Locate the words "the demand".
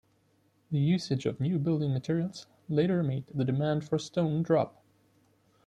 3.31-3.83